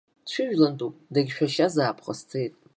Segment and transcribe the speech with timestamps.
[0.25, 2.53] Дшәыжәлантәуп, дагьшәашьазаап ҟасҵеит.